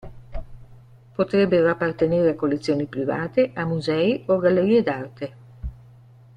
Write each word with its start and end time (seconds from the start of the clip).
Potrebbero 1.15 1.69
appartenere 1.69 2.31
a 2.31 2.35
collezioni 2.35 2.87
private, 2.87 3.51
a 3.53 3.65
musei 3.65 4.23
o 4.25 4.39
gallerie 4.39 4.81
d'arte. 4.81 5.33